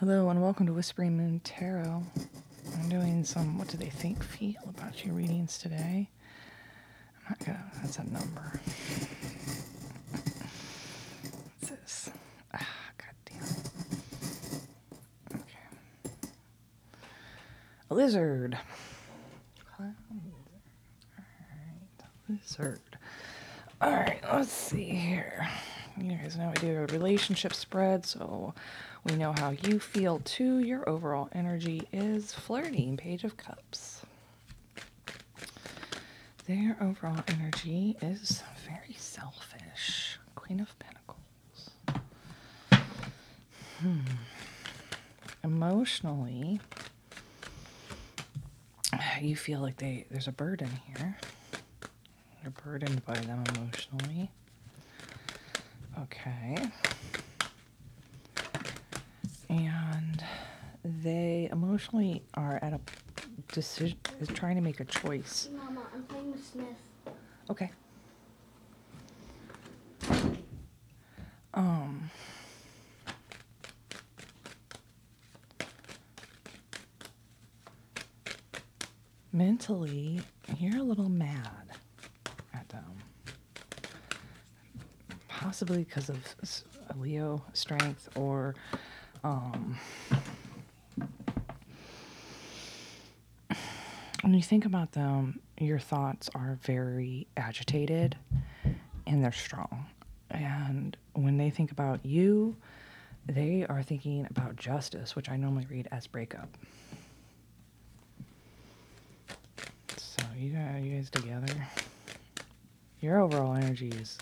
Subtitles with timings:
[0.00, 2.02] Hello and welcome to Whispering Moon Tarot.
[2.74, 6.10] I'm doing some what do they think feel about your readings today.
[7.16, 8.60] I'm not gonna that's a number.
[11.60, 12.10] What's this?
[12.52, 13.40] Ah, god damn.
[15.40, 15.66] Okay.
[17.88, 18.58] A lizard.
[19.74, 19.96] Clown
[22.28, 22.28] lizard.
[22.28, 22.28] Alright.
[22.28, 22.80] Lizard.
[23.82, 25.48] Alright, let's see here.
[25.98, 28.52] You guys know I do a relationship spread, so
[29.06, 30.58] we know how you feel too.
[30.58, 34.02] Your overall energy is flirting, Page of Cups.
[36.46, 41.70] Their overall energy is very selfish, Queen of Pentacles.
[43.80, 44.00] Hmm.
[45.44, 46.60] Emotionally,
[49.20, 51.16] you feel like they there's a burden here.
[52.42, 54.30] You're burdened by them emotionally.
[56.00, 56.56] Okay.
[59.48, 60.24] And
[60.84, 62.80] they emotionally are at a
[63.52, 65.48] decision, is trying to make a choice.
[65.56, 66.66] Mama, I'm playing with Smith.
[67.50, 67.70] Okay.
[71.54, 72.10] Um.
[79.32, 80.20] Mentally,
[80.58, 81.70] you're a little mad
[82.54, 82.84] at them.
[85.28, 86.18] Possibly because of
[86.98, 88.54] Leo strength or
[89.26, 89.78] um,
[94.22, 98.16] when you think about them, your thoughts are very agitated
[99.06, 99.86] and they're strong.
[100.30, 102.56] And when they think about you,
[103.26, 106.48] they are thinking about justice, which I normally read as breakup.
[109.96, 111.54] So you guys, you guys together.
[113.00, 114.18] Your overall energy is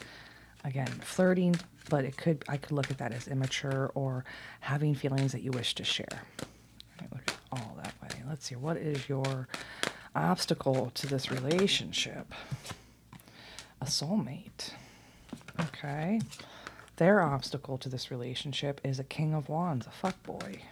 [0.65, 1.57] again flirting,
[1.89, 4.25] but it could I could look at that as immature or
[4.61, 6.23] having feelings that you wish to share.
[7.53, 8.23] All that way.
[8.29, 9.47] Let's see, what is your
[10.17, 12.33] obstacle to this relationship?
[13.81, 14.73] A soulmate.
[15.61, 16.21] Okay.
[16.97, 20.63] Their obstacle to this relationship is a king of wands, a fuck boy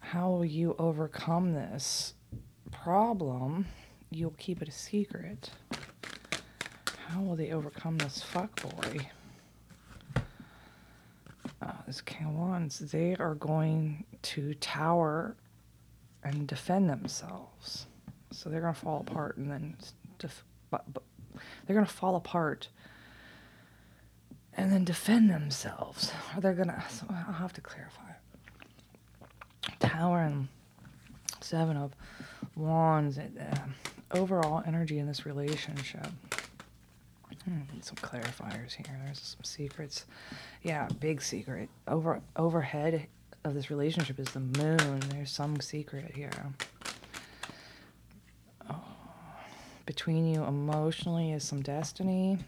[0.00, 2.14] How will you overcome this
[2.70, 3.66] problem?
[4.10, 5.50] You'll keep it a secret.
[7.08, 9.06] How will they overcome this fuckboy?
[11.62, 15.36] Uh, this Wands, they are going to tower
[16.22, 17.86] and defend themselves.
[18.32, 19.76] So they're going to fall apart and then
[20.18, 21.02] def- but, but
[21.66, 22.68] they're going to fall apart
[24.54, 26.12] and then defend themselves.
[26.34, 28.02] Or they're going to, so I'll have to clarify.
[29.78, 30.48] Tower and
[31.40, 31.92] Seven of
[32.56, 33.56] Wands, uh,
[34.12, 36.08] overall energy in this relationship.
[37.46, 39.00] Hmm, some clarifiers here.
[39.04, 40.04] There's some secrets.
[40.62, 41.68] Yeah, big secret.
[41.86, 43.06] Over overhead
[43.44, 44.98] of this relationship is the moon.
[45.10, 46.32] There's some secret here.
[48.68, 48.82] Oh,
[49.86, 52.38] between you emotionally is some destiny.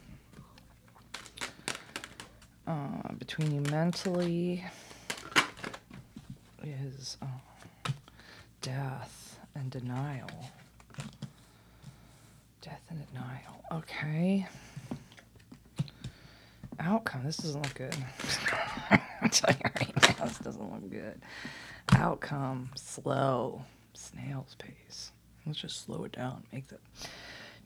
[2.67, 4.65] Uh, between you mentally
[6.65, 7.91] is uh,
[8.63, 10.29] death and denial.
[12.61, 13.63] Death and denial.
[13.73, 14.47] Okay.
[16.89, 17.23] Outcome.
[17.25, 17.95] This doesn't look good.
[19.21, 21.21] I'm telling you right now, this doesn't look good.
[21.93, 22.71] Outcome.
[22.77, 23.61] Slow.
[23.93, 25.13] Snail's pace.
[25.45, 26.45] Let's just slow it down.
[26.51, 26.79] Make the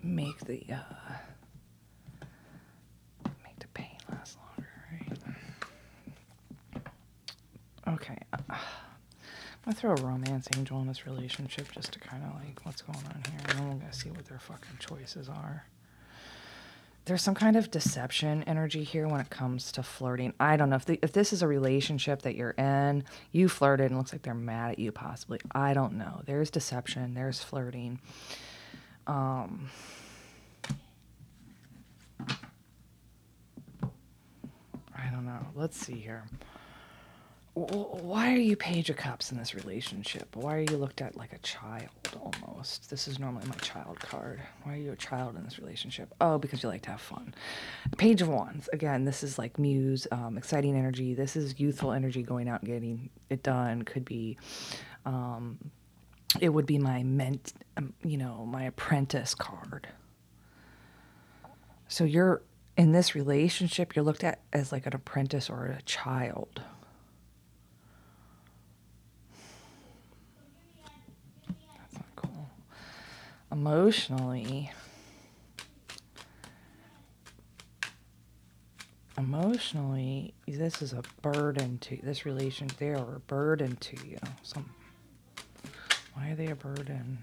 [0.03, 1.15] make the uh
[3.45, 5.19] make the pain last longer, right?
[7.95, 8.19] Okay.
[8.33, 8.57] uh, I'm
[9.65, 12.99] gonna throw a romance angel in this relationship just to kind of like what's going
[12.99, 15.65] on here, and then we're gonna see what their fucking choices are.
[17.05, 20.35] There's some kind of deception energy here when it comes to flirting.
[20.39, 23.03] I don't know if the, if this is a relationship that you're in,
[23.33, 25.41] you flirted and looks like they're mad at you possibly.
[25.53, 26.23] I don't know.
[26.27, 27.15] There's deception.
[27.15, 28.01] There's flirting.
[29.09, 29.69] Um,
[34.95, 35.45] I don't know.
[35.57, 36.23] Let's see here.
[37.55, 40.37] Why are you Page of Cups in this relationship?
[40.37, 42.52] Why are you looked at like a child almost?
[42.89, 44.41] This is normally my child card.
[44.63, 46.15] Why are you a child in this relationship?
[46.21, 47.35] Oh, because you like to have fun.
[47.97, 48.69] Page of Wands.
[48.73, 51.15] Again, this is like muse, um, exciting energy.
[51.15, 53.83] This is youthful energy going out and getting it done.
[53.83, 54.39] Could be,
[55.05, 55.59] um,
[56.41, 59.89] it would be my ment, um, you know, my apprentice card.
[61.89, 62.43] So you're
[62.77, 66.63] in this relationship, you're looked at as like an apprentice or a child.
[71.47, 72.49] That's not cool.
[73.53, 74.73] Emotionally,
[79.19, 82.67] emotionally, this is a burden to this relation.
[82.79, 84.17] They are a burden to you.
[84.43, 84.71] Some.
[86.15, 87.23] Why are they a burden?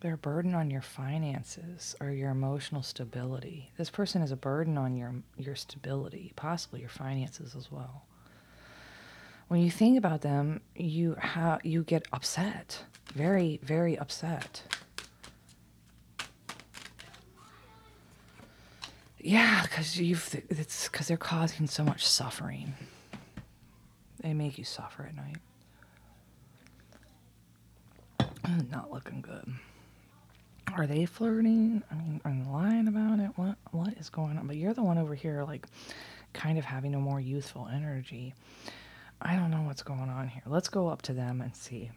[0.00, 3.72] They're a burden on your finances or your emotional stability.
[3.76, 8.04] This person is a burden on your your stability, possibly your finances as well.
[9.48, 12.84] When you think about them, you have you get upset,
[13.14, 14.62] very very upset.
[19.20, 22.74] Yeah, because you've it's because they're causing so much suffering.
[24.20, 25.38] They make you suffer at night.
[28.70, 29.50] Not looking good.
[30.76, 31.82] Are they flirting?
[31.90, 33.30] I mean, are they lying about it?
[33.36, 34.46] What what is going on?
[34.46, 35.66] But you're the one over here, like,
[36.32, 38.34] kind of having a more youthful energy.
[39.20, 40.42] I don't know what's going on here.
[40.46, 41.90] Let's go up to them and see.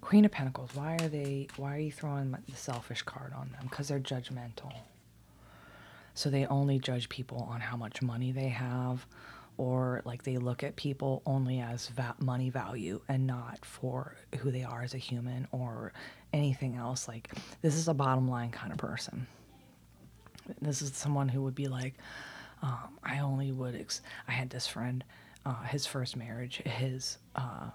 [0.00, 0.70] Queen of Pentacles.
[0.74, 1.48] Why are they?
[1.56, 3.66] Why are you throwing the selfish card on them?
[3.68, 4.72] Because they're judgmental.
[6.14, 9.06] So they only judge people on how much money they have,
[9.58, 14.50] or like they look at people only as va- money value and not for who
[14.50, 15.92] they are as a human or
[16.32, 17.06] anything else.
[17.06, 17.30] Like
[17.62, 19.26] this is a bottom line kind of person.
[20.60, 21.94] This is someone who would be like,
[22.62, 23.86] um, I only would.
[24.26, 25.04] I had this friend,
[25.46, 27.70] uh, his first marriage, his uh,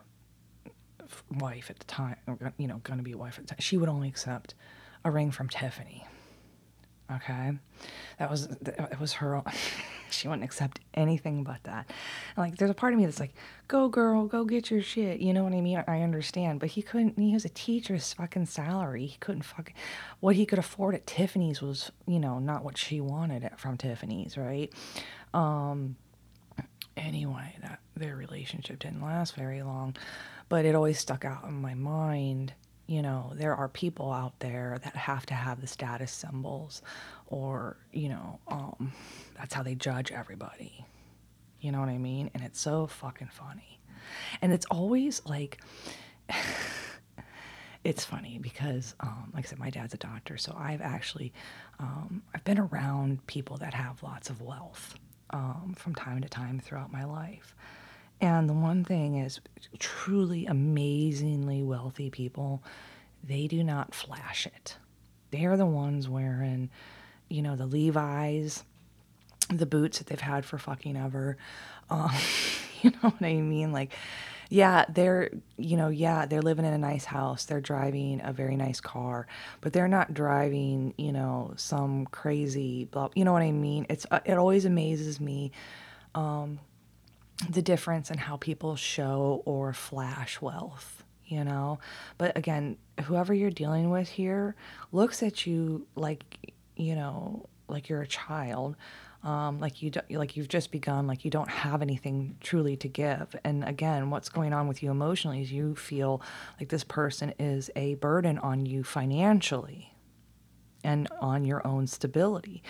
[1.40, 2.16] wife at the time,
[2.58, 4.54] you know, going to be a wife at the time, she would only accept
[5.04, 6.06] a ring from Tiffany.
[7.14, 7.52] Okay,
[8.18, 9.44] that was it was her.
[10.10, 11.88] she wouldn't accept anything but that.
[12.36, 13.36] And like, there's a part of me that's like,
[13.68, 15.84] "Go, girl, go get your shit." You know what I mean?
[15.88, 17.20] I understand, but he couldn't.
[17.20, 19.06] He was a teacher's fucking salary.
[19.06, 19.76] He couldn't fucking.
[20.20, 24.36] What he could afford at Tiffany's was, you know, not what she wanted from Tiffany's,
[24.36, 24.74] right?
[25.32, 25.98] Um.
[26.97, 29.95] Anyway, that their relationship didn't last very long,
[30.47, 32.53] but it always stuck out in my mind
[32.88, 36.81] you know, there are people out there that have to have the status symbols,
[37.27, 38.94] or, you know, um,
[39.38, 40.86] that's how they judge everybody.
[41.62, 42.30] You know what I mean?
[42.33, 43.80] And it's so fucking funny.
[44.42, 45.62] And it's always like,
[47.83, 51.33] it's funny because, um, like I said, my dad's a doctor, so I've actually,
[51.80, 54.95] um, I've been around people that have lots of wealth
[55.31, 57.56] um, from time to time throughout my life.
[58.22, 59.39] And the one thing is,
[59.77, 62.63] truly amazingly wealthy people,
[63.24, 64.77] they do not flash it.
[65.31, 66.69] They are the ones wearing,
[67.27, 68.63] you know, the Levi's,
[69.50, 71.38] the boots that they've had for fucking ever.
[71.89, 72.12] Um,
[72.81, 73.71] you know what I mean?
[73.71, 73.92] Like,
[74.50, 77.45] yeah, they're, you know, yeah, they're living in a nice house.
[77.45, 79.27] They're driving a very nice car,
[79.62, 83.86] but they're not driving, you know, some crazy, blah, you know what I mean?
[83.89, 85.51] It's, uh, it always amazes me.
[86.13, 86.59] Um,
[87.50, 91.80] the difference in how people show or flash wealth, you know?
[92.18, 94.56] But again, whoever you're dealing with here
[94.92, 98.75] looks at you like, you know, like you're a child.
[99.25, 102.88] Um, like you do, like you've just begun, like you don't have anything truly to
[102.88, 103.36] give.
[103.44, 106.22] And again, what's going on with you emotionally is you feel
[106.60, 109.95] like this person is a burden on you financially
[110.83, 112.62] and on your own stability.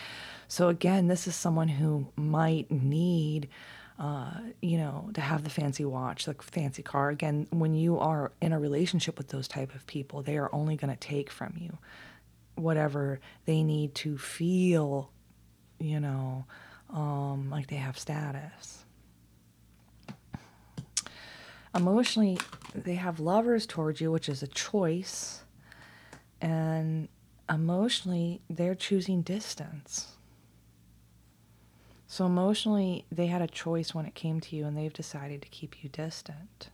[0.47, 3.49] So again, this is someone who might need
[3.97, 4.31] uh,
[4.61, 7.09] you know, to have the fancy watch, the fancy car.
[7.09, 10.75] Again, when you are in a relationship with those type of people, they are only
[10.75, 11.77] going to take from you
[12.55, 15.11] whatever they need to feel,
[15.79, 16.45] you know,
[16.93, 18.83] um, like they have status.
[21.75, 22.37] Emotionally,
[22.73, 25.43] they have lovers towards you, which is a choice.
[26.41, 27.09] And
[27.49, 30.13] emotionally, they're choosing distance.
[32.07, 35.49] So emotionally, they had a choice when it came to you, and they've decided to
[35.49, 36.69] keep you distant,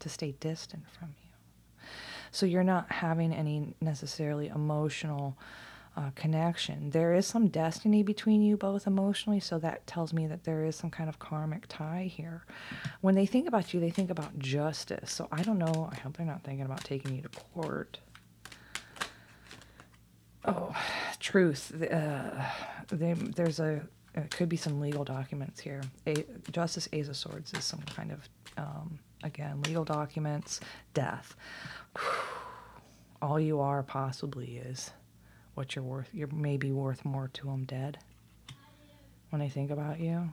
[0.00, 1.88] to stay distant from you.
[2.30, 5.38] So you're not having any necessarily emotional
[5.96, 6.90] uh, connection.
[6.90, 10.76] There is some destiny between you both emotionally, so that tells me that there is
[10.76, 12.44] some kind of karmic tie here.
[13.00, 15.12] When they think about you, they think about justice.
[15.12, 15.88] So I don't know.
[15.92, 17.98] I hope they're not thinking about taking you to court.
[20.44, 20.74] Oh,
[21.20, 21.72] truth.
[21.82, 22.44] Uh,
[22.90, 23.82] they, there's a
[24.14, 25.82] it could be some legal documents here.
[26.06, 30.60] A, Justice Ace of Swords is some kind of, um, again, legal documents,
[30.92, 31.34] death.
[33.20, 34.90] All you are possibly is
[35.54, 36.08] what you're worth.
[36.12, 37.98] You're maybe worth more to them dead
[39.30, 40.30] when they think about you.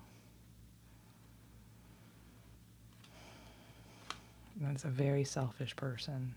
[4.59, 6.35] That's a very selfish person.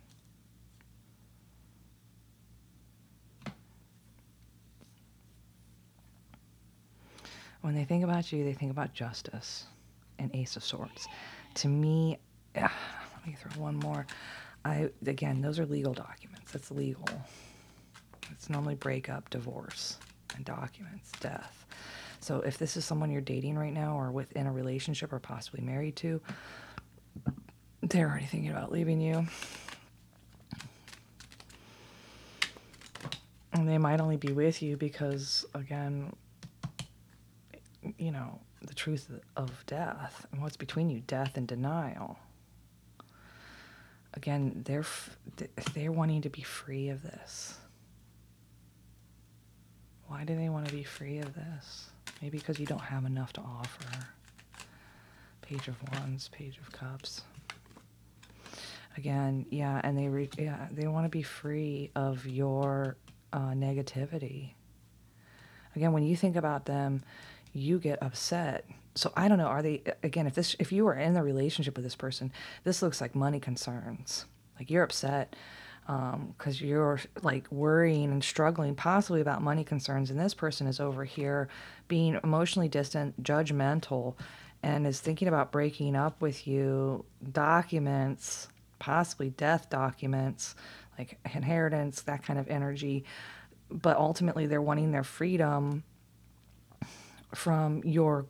[7.65, 9.65] when they think about you, they think about justice
[10.19, 11.09] and Ace of Swords.
[11.55, 12.19] To me,
[12.55, 14.07] uh, let me throw one more.
[14.67, 16.53] I again, those are legal documents.
[16.53, 17.09] That's legal.
[18.33, 19.99] It's normally breakup, divorce,
[20.35, 21.67] and documents, death.
[22.21, 25.61] So if this is someone you're dating right now or within a relationship or possibly
[25.61, 26.21] married to,
[27.83, 29.27] they're already thinking about leaving you.
[33.53, 36.13] And they might only be with you because, again,
[37.99, 42.19] you know, the truth of death and what's between you, death and denial.
[44.15, 44.85] Again, they're
[45.75, 47.59] they're wanting to be free of this.
[50.09, 51.91] Why do they want to be free of this?
[52.23, 53.85] Maybe because you don't have enough to offer.
[55.43, 57.23] Page of Wands, Page of Cups.
[58.97, 62.97] Again, yeah, and they re- yeah they want to be free of your
[63.33, 64.53] uh, negativity.
[65.75, 67.03] Again, when you think about them,
[67.53, 68.65] you get upset.
[68.95, 69.47] So I don't know.
[69.47, 70.27] Are they again?
[70.27, 72.33] If this, if you are in the relationship with this person,
[72.63, 74.27] this looks like money concerns.
[74.59, 75.35] Like you're upset
[75.87, 80.81] because um, you're like worrying and struggling possibly about money concerns, and this person is
[80.81, 81.49] over here
[81.89, 84.15] being emotionally distant, judgmental,
[84.63, 87.05] and is thinking about breaking up with you.
[87.33, 88.49] Documents,
[88.79, 90.55] possibly death documents,
[90.99, 93.05] like inheritance, that kind of energy.
[93.71, 95.85] But ultimately, they're wanting their freedom
[97.35, 98.27] from your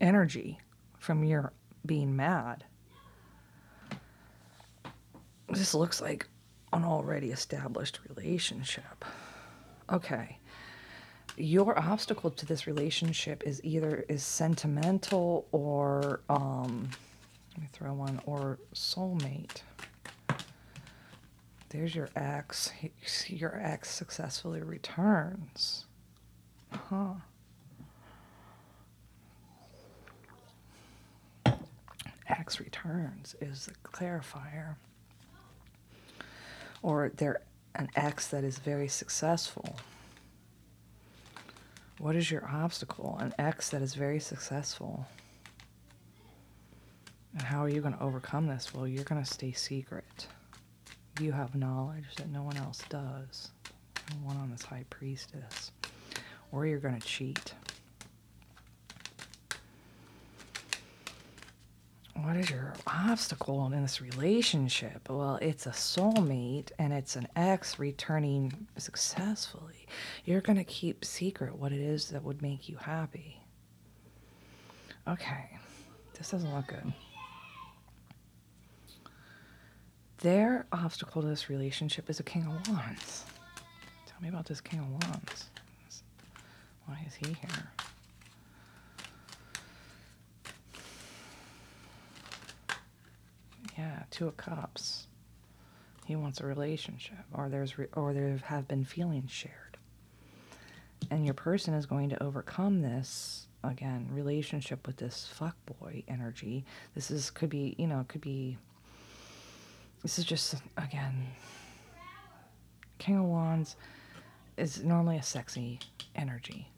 [0.00, 0.60] energy,
[0.98, 1.52] from your
[1.84, 2.64] being mad.
[5.48, 6.28] This looks like
[6.72, 9.04] an already established relationship.
[9.90, 10.38] Okay.
[11.36, 16.90] Your obstacle to this relationship is either is sentimental or um
[17.52, 19.62] let me throw one or soulmate.
[21.68, 22.70] There's your ex.
[23.28, 25.86] Your ex successfully returns.
[26.70, 27.14] Huh.
[32.28, 34.76] Ex returns is the clarifier.
[36.82, 37.42] Or they're
[37.74, 39.76] an ex that is very successful.
[41.98, 43.16] What is your obstacle?
[43.20, 45.06] An ex that is very successful.
[47.32, 48.74] And how are you going to overcome this?
[48.74, 50.26] Well, you're going to stay secret
[51.20, 53.50] you have knowledge that no one else does.
[54.22, 55.72] One on this high priestess.
[56.50, 57.54] Or you're going to cheat.
[62.32, 65.06] What is your obstacle in this relationship?
[65.10, 69.86] Well, it's a soulmate and it's an ex returning successfully.
[70.24, 73.38] You're going to keep secret what it is that would make you happy.
[75.06, 75.58] Okay,
[76.16, 76.94] this doesn't look good.
[80.20, 83.26] Their obstacle to this relationship is a King of Wands.
[84.06, 85.50] Tell me about this King of Wands.
[86.86, 87.72] Why is he here?
[93.82, 95.06] Yeah, Two of Cups.
[96.06, 99.76] He wants a relationship, or there's re- or there have been feelings shared,
[101.10, 106.64] and your person is going to overcome this again relationship with this fuckboy energy.
[106.94, 108.58] This is could be you know could be
[110.02, 111.28] this is just, again,
[112.98, 113.76] King of Wands
[114.56, 115.78] is normally a sexy
[116.16, 116.68] energy.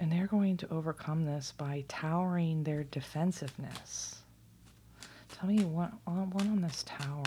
[0.00, 4.19] And they're going to overcome this by towering their defensiveness.
[5.40, 7.24] Tell me one, one on this tower.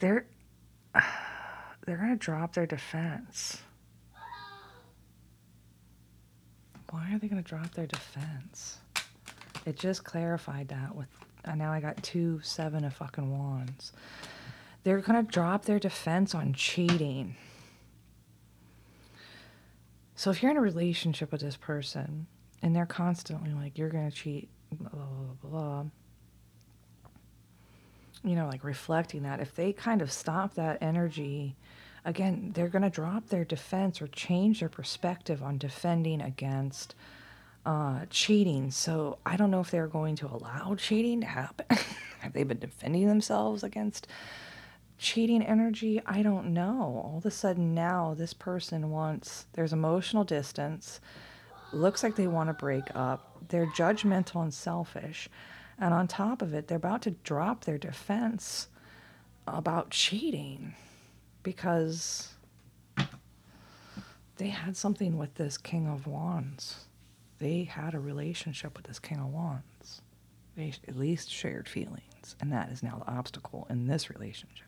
[0.00, 0.26] they're
[1.86, 3.62] they're to drop their defense.
[6.90, 8.80] Why are they to drop their defense?
[9.64, 11.08] It just clarified that with.
[11.46, 13.92] And now I got two seven of fucking wands.
[14.84, 17.34] They're to drop their defense on cheating.
[20.22, 22.28] So if you're in a relationship with this person
[22.62, 25.00] and they're constantly like, you're going to cheat, blah, blah,
[25.42, 25.84] blah, blah,
[28.22, 31.56] you know, like reflecting that, if they kind of stop that energy
[32.04, 36.94] again, they're going to drop their defense or change their perspective on defending against
[37.66, 38.70] uh, cheating.
[38.70, 41.66] So I don't know if they're going to allow cheating to happen.
[42.20, 44.06] Have they been defending themselves against
[45.02, 46.00] cheating energy?
[46.06, 47.02] I don't know.
[47.04, 51.00] All of a sudden now, this person wants, there's emotional distance,
[51.72, 55.28] looks like they want to break up, they're judgmental and selfish.
[55.78, 58.68] And on top of it, they're about to drop their defense
[59.46, 60.74] about cheating
[61.42, 62.34] because
[64.36, 66.84] they had something with this King of Wands.
[67.40, 70.02] They had a relationship with this King of Wands.
[70.56, 74.66] They at least shared feelings, and that is now the obstacle in this relationship.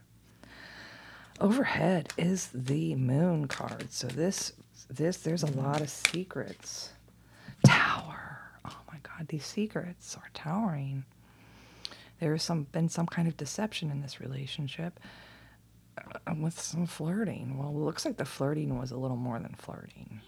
[1.40, 3.92] Overhead is the moon card.
[3.92, 4.52] So this
[4.88, 6.90] this there's a lot of secrets.
[7.66, 8.40] Tower.
[8.64, 11.04] Oh my god, these secrets are towering.
[12.20, 15.00] There's some been some kind of deception in this relationship
[15.98, 17.58] uh, with some flirting.
[17.58, 20.20] Well, it looks like the flirting was a little more than flirting.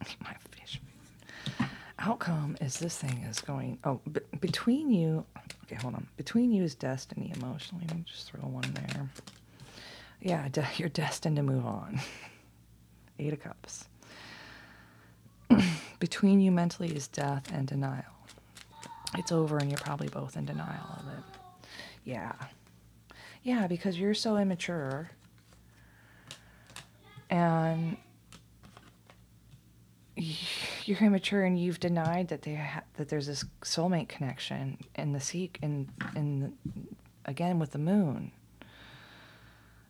[0.22, 0.80] My fish.
[1.98, 3.78] Outcome is this thing is going.
[3.82, 5.24] Oh, b- between you.
[5.70, 6.06] Okay, hold on.
[6.16, 7.84] Between you is destiny emotionally.
[7.88, 9.10] Let me just throw one there.
[10.20, 12.00] Yeah, de- you're destined to move on.
[13.18, 13.86] Eight of Cups.
[15.98, 18.04] Between you mentally is death and denial.
[19.16, 21.68] It's over, and you're probably both in denial of it.
[22.04, 22.32] Yeah.
[23.42, 25.10] Yeah, because you're so immature.
[27.28, 27.98] And
[30.88, 35.20] you're immature and you've denied that they ha- that there's this soulmate connection in the
[35.20, 36.54] seek in in
[37.26, 38.32] again with the moon.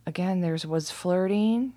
[0.07, 1.75] Again, there's was flirting,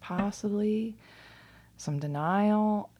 [0.00, 0.96] possibly
[1.78, 2.90] some denial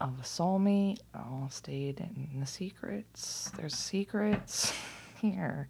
[0.00, 1.00] of a soulmate.
[1.14, 3.50] All stayed in the secrets.
[3.56, 4.72] There's secrets
[5.20, 5.68] here.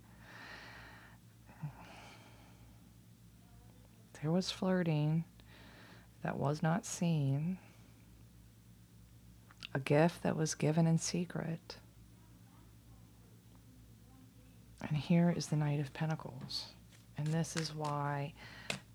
[4.23, 5.25] There was flirting
[6.23, 7.59] that was not seen,
[9.75, 11.77] a gift that was given in secret.
[14.87, 16.67] And here is the Knight of Pentacles.
[17.17, 18.33] And this is why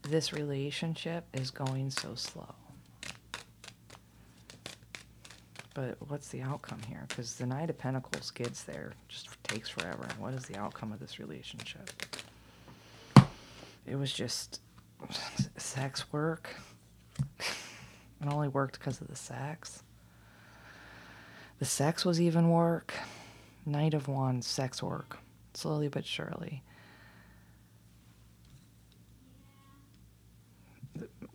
[0.01, 2.55] this relationship is going so slow.
[5.73, 7.05] But what's the outcome here?
[7.07, 10.07] Because the Knight of Pentacles gets there, just takes forever.
[10.17, 11.91] What is the outcome of this relationship?
[13.85, 14.61] It was just
[15.57, 16.49] sex work.
[18.25, 19.83] It only worked because of the sex.
[21.59, 22.93] The sex was even work.
[23.65, 25.17] Knight of Wands, sex work.
[25.53, 26.63] Slowly but surely.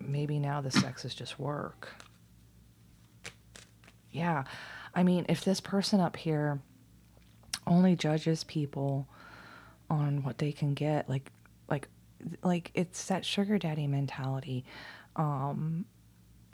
[0.00, 1.88] Maybe now the sex is just work.
[4.10, 4.44] Yeah.
[4.94, 6.60] I mean, if this person up here
[7.66, 9.06] only judges people
[9.88, 11.30] on what they can get, like,
[11.68, 11.88] like,
[12.42, 14.64] like it's that sugar daddy mentality.
[15.14, 15.84] Um,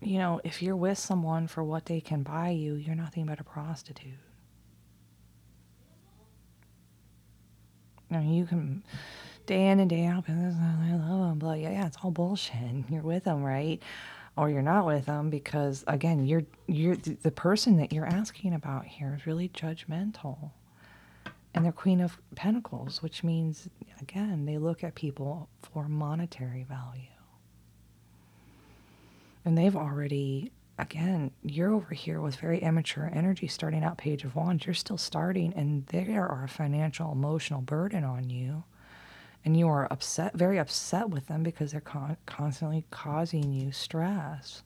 [0.00, 3.40] you know, if you're with someone for what they can buy you, you're nothing but
[3.40, 4.12] a prostitute.
[8.10, 8.82] Mean, you can
[9.46, 12.54] day in and day out, I love them, but yeah, yeah, it's all bullshit.
[12.90, 13.82] You're with them, right?
[14.36, 18.84] Or you're not with them because, again, you're you're the person that you're asking about
[18.84, 20.50] here is really judgmental,
[21.54, 23.68] and they're Queen of Pentacles, which means
[24.02, 27.15] again they look at people for monetary value.
[29.46, 34.34] And they've already, again, you're over here with very immature energy starting out Page of
[34.34, 34.66] Wands.
[34.66, 38.64] You're still starting, and there are a financial, emotional burden on you.
[39.44, 44.64] And you are upset, very upset with them because they're con- constantly causing you stress.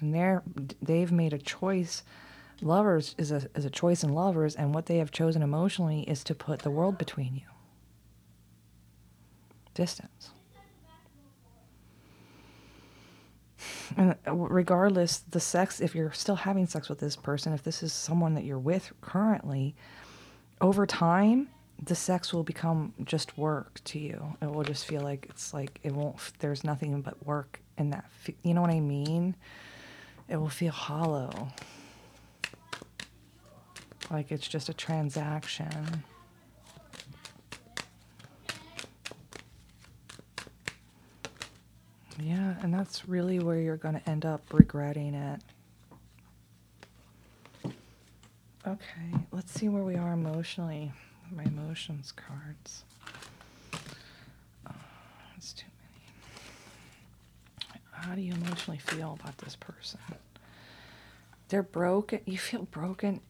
[0.00, 0.44] And they're,
[0.80, 2.04] they've made a choice.
[2.62, 6.22] Lovers is a, is a choice in lovers, and what they have chosen emotionally is
[6.24, 7.42] to put the world between you.
[9.74, 10.30] Distance.
[13.96, 17.82] And uh, regardless the sex if you're still having sex with this person if this
[17.82, 19.74] is someone that you're with currently
[20.60, 21.48] over time
[21.82, 24.36] the sex will become just work to you.
[24.40, 28.04] It will just feel like it's like it won't there's nothing but work in that
[28.42, 29.34] you know what i mean?
[30.28, 31.48] It will feel hollow.
[34.10, 36.04] Like it's just a transaction
[42.62, 45.40] And that's really where you're going to end up regretting it.
[48.66, 50.90] Okay, let's see where we are emotionally.
[51.30, 52.84] My emotions cards.
[54.66, 54.72] Oh,
[55.54, 55.66] too
[57.68, 57.80] many.
[57.90, 60.00] How do you emotionally feel about this person?
[61.48, 62.20] They're broken.
[62.24, 63.20] You feel broken.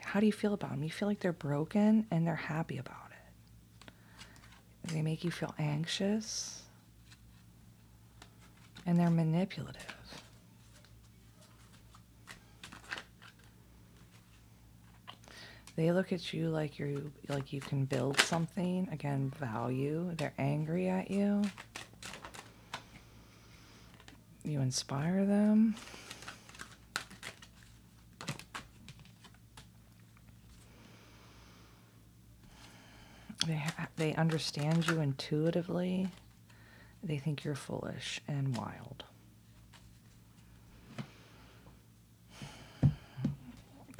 [0.00, 0.84] How do you feel about them?
[0.84, 4.92] You feel like they're broken and they're happy about it.
[4.92, 6.61] They make you feel anxious
[8.86, 9.86] and they're manipulative.
[15.74, 20.12] They look at you like you like you can build something, again, value.
[20.16, 21.42] They're angry at you.
[24.44, 25.76] You inspire them.
[33.46, 33.62] They,
[33.96, 36.08] they understand you intuitively.
[37.04, 39.04] They think you're foolish and wild.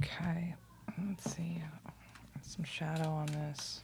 [0.00, 0.54] Okay,
[1.08, 1.62] let's see.
[2.42, 3.80] Some shadow on this.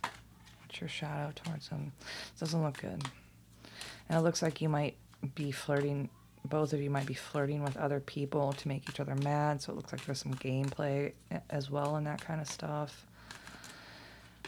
[0.61, 1.93] What's your shadow towards them?
[2.39, 3.03] Doesn't look good.
[4.09, 4.97] And it looks like you might
[5.35, 6.09] be flirting,
[6.45, 9.61] both of you might be flirting with other people to make each other mad.
[9.63, 11.13] So it looks like there's some gameplay
[11.51, 13.07] as well in that kind of stuff.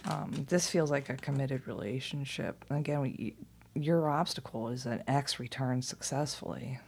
[0.07, 2.65] Um, this feels like a committed relationship.
[2.71, 3.35] Again, we,
[3.75, 6.81] your obstacle is an ex returns successfully.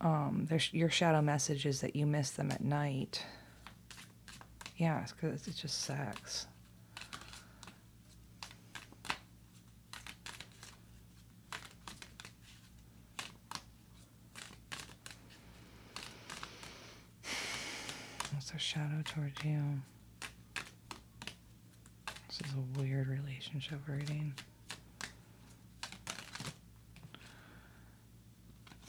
[0.00, 3.24] Um, your shadow message is that you miss them at night.
[4.76, 6.46] Yeah, it's because it's just sex.
[18.32, 19.62] What's their shadow towards you?
[22.28, 24.34] This is a weird relationship reading.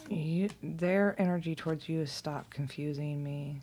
[0.09, 3.61] You, their energy towards you is stop confusing me.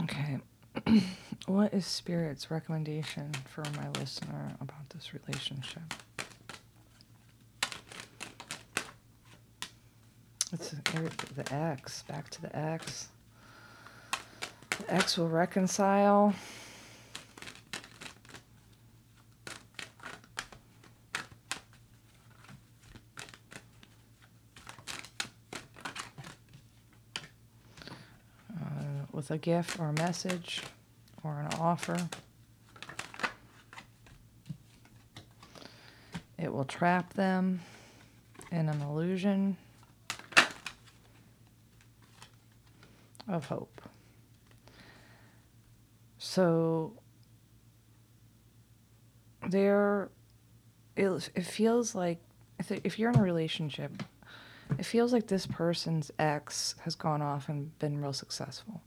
[0.00, 0.38] Okay.
[1.46, 5.94] what is Spirit's recommendation for my listener about this relationship?
[10.62, 10.70] It's
[11.34, 13.08] the X, back to the X.
[14.78, 16.34] The X will reconcile.
[28.48, 28.64] Uh,
[29.10, 30.62] with a gift or a message
[31.24, 31.96] or an offer.
[36.38, 37.62] It will trap them
[38.52, 39.56] in an illusion.
[43.34, 43.80] Of hope.
[46.18, 46.92] So
[49.48, 50.10] there,
[50.96, 52.18] it, it feels like
[52.58, 54.02] if, if you're in a relationship,
[54.78, 58.82] it feels like this person's ex has gone off and been real successful.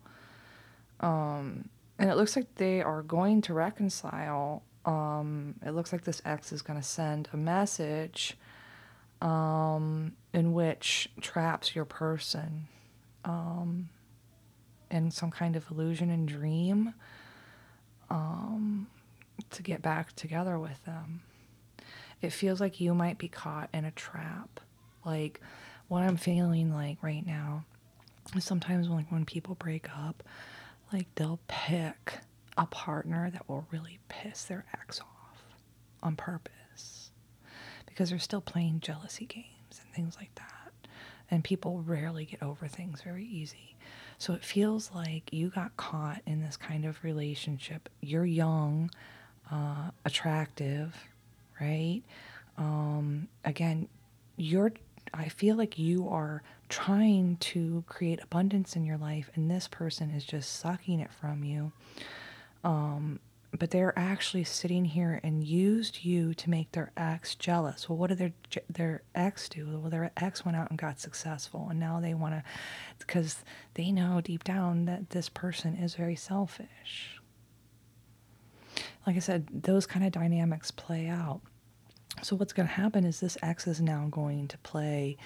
[1.01, 4.63] Um, and it looks like they are going to reconcile.
[4.85, 8.37] Um, it looks like this ex is going to send a message
[9.21, 12.67] um, in which traps your person.
[13.23, 13.89] Um,
[14.95, 16.93] in some kind of illusion and dream
[18.09, 18.87] um,
[19.51, 21.21] to get back together with them.
[22.21, 24.59] It feels like you might be caught in a trap.
[25.05, 25.41] Like
[25.87, 27.65] what I'm feeling like right now
[28.35, 30.23] is sometimes when, like when people break up,
[30.93, 32.19] like they'll pick
[32.57, 35.43] a partner that will really piss their ex off
[36.01, 37.11] on purpose
[37.85, 40.71] because they're still playing jealousy games and things like that.
[41.29, 43.75] And people rarely get over things very easy.
[44.17, 47.89] So it feels like you got caught in this kind of relationship.
[48.01, 48.89] You're young,
[49.51, 50.95] uh, attractive,
[51.59, 52.01] right?
[52.57, 53.87] Um, again,
[54.37, 54.71] you're.
[55.13, 60.09] I feel like you are trying to create abundance in your life, and this person
[60.09, 61.71] is just sucking it from you.
[62.63, 63.19] Um,
[63.57, 67.89] but they're actually sitting here and used you to make their ex jealous.
[67.89, 68.33] Well, what did their
[68.69, 69.79] their ex do?
[69.79, 72.43] Well, their ex went out and got successful, and now they want to,
[72.99, 73.43] because
[73.75, 77.19] they know deep down that this person is very selfish.
[79.05, 81.41] Like I said, those kind of dynamics play out.
[82.23, 85.17] So what's going to happen is this ex is now going to play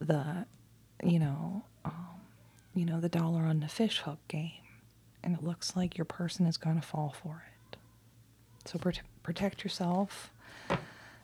[0.00, 0.46] the,
[1.02, 2.20] you know, um,
[2.74, 4.67] you know, the dollar on the fish hook game
[5.28, 7.76] and it looks like your person is going to fall for it.
[8.64, 10.32] So pr- protect yourself.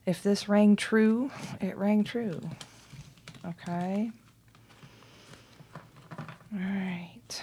[0.04, 2.38] If this rang true, it rang true.
[3.46, 4.10] Okay?
[6.18, 7.42] All right.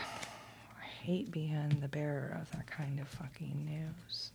[0.79, 4.29] I hate being the bearer of that kind of fucking news.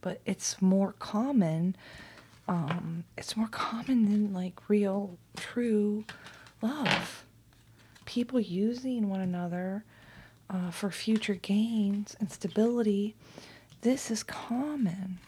[0.00, 1.74] But it's more common.
[2.46, 6.04] Um, it's more common than like real, true
[6.62, 7.24] love.
[8.04, 9.82] People using one another
[10.54, 13.16] uh, for future gains and stability,
[13.80, 15.18] this is common.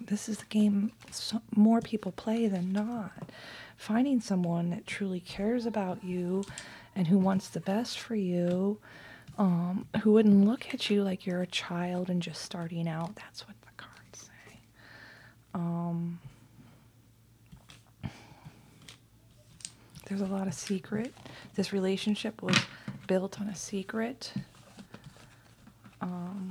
[0.00, 3.30] This is the game so more people play than not.
[3.76, 6.42] Finding someone that truly cares about you
[6.96, 8.78] and who wants the best for you,
[9.38, 13.14] um, who wouldn't look at you like you're a child and just starting out.
[13.14, 14.58] That's what the cards say.
[15.54, 16.18] Um,
[20.08, 21.14] there's a lot of secret.
[21.54, 22.56] This relationship was
[23.10, 24.32] built on a secret
[26.00, 26.48] um,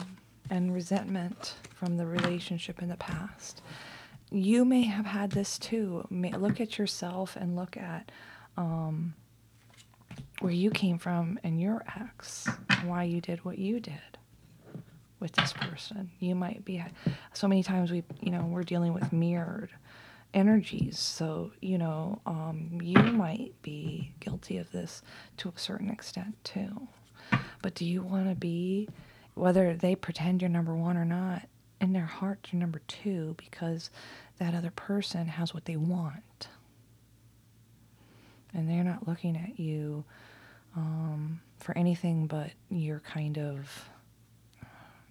[0.49, 3.61] and resentment from the relationship in the past.
[4.31, 6.05] You may have had this too.
[6.09, 8.11] May, look at yourself and look at
[8.57, 9.13] um,
[10.41, 12.49] where you came from and your ex,
[12.85, 14.17] why you did what you did.
[15.19, 16.11] with this person.
[16.19, 16.83] You might be
[17.33, 19.71] so many times we, you know, we're dealing with mirrored
[20.33, 20.99] energies.
[20.99, 25.01] So, you know, um, you might be guilty of this
[25.37, 26.87] to a certain extent too.
[27.61, 28.89] But do you want to be,
[29.35, 31.47] whether they pretend you're number one or not,
[31.81, 33.89] in their heart you're number two because
[34.37, 36.47] that other person has what they want.
[38.53, 40.03] And they're not looking at you
[40.75, 43.89] um, for anything but your kind of,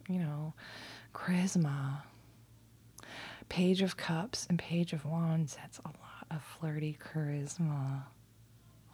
[0.09, 0.54] you know,
[1.14, 2.02] charisma.
[3.48, 8.02] Page of Cups and Page of Wands, that's a lot of flirty charisma.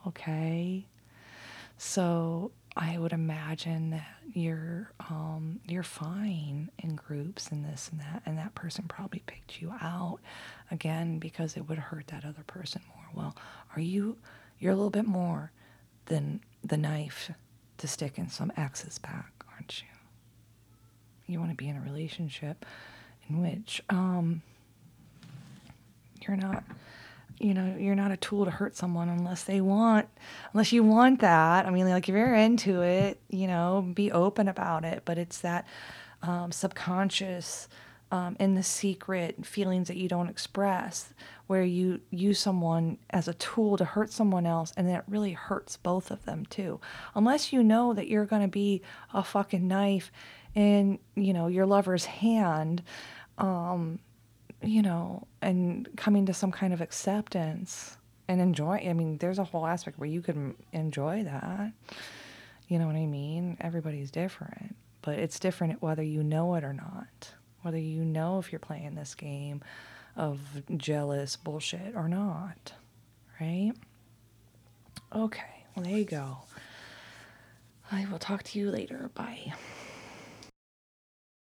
[0.07, 0.87] Okay?
[1.77, 8.23] So I would imagine that you're um, you're fine in groups and this and that,
[8.27, 10.19] and that person probably picked you out
[10.71, 13.07] again because it would hurt that other person more.
[13.25, 13.37] Well,
[13.77, 14.17] are you?
[14.59, 15.53] You're a little bit more
[16.07, 17.31] than the knife
[17.79, 19.89] to stick in some ex's back, aren't you?
[21.27, 22.65] You want to be in a relationship
[23.29, 24.43] in which um,
[26.23, 26.65] you're not
[27.39, 30.09] you know you're not a tool to hurt someone unless they want
[30.53, 31.67] unless you want that.
[31.67, 35.03] I mean like if you're into it you know be open about it.
[35.05, 35.67] But it's that
[36.23, 37.69] um, subconscious
[38.11, 41.13] um, in the secret feelings that you don't express
[41.47, 45.77] where you use someone as a tool to hurt someone else and that really hurts
[45.77, 46.81] both of them too.
[47.15, 48.83] Unless you know that you're going to be
[49.13, 50.13] a fucking knife
[50.55, 52.83] in you know your lover's hand
[53.39, 53.99] um,
[54.63, 57.97] you know, and coming to some kind of acceptance
[58.29, 58.77] and enjoy.
[58.89, 61.73] I mean, there's a whole aspect where you can enjoy that.
[62.69, 63.57] You know what I mean?
[63.61, 67.35] Everybody's different, but it's different whether you know it or not.
[67.63, 69.63] Whether you know if you're playing this game
[70.17, 70.41] of
[70.77, 72.73] jealous bullshit or not,
[73.41, 73.73] right?
[75.15, 76.39] Okay, well, there you go.
[77.91, 79.11] I will talk to you later.
[79.15, 79.53] Bye.